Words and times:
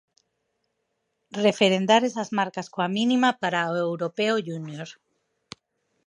Referendar 1.45 2.01
esas 2.09 2.29
marcas 2.37 2.67
coa 2.73 2.89
mínima 2.97 3.29
para 3.41 3.69
o 3.71 3.73
Europeo 3.85 4.35
Júnior. 4.47 4.89